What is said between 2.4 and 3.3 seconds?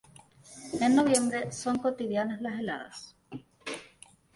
las heladas.